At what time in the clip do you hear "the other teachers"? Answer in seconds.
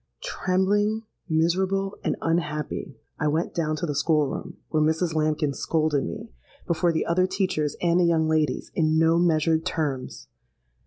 6.91-7.75